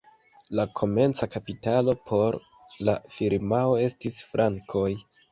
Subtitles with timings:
[0.59, 2.37] La komenca kapitalo por
[2.89, 4.87] la firmao estis frankoj.